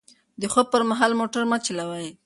[0.41, 2.07] د خوب پر مهال موټر مه چلوئ.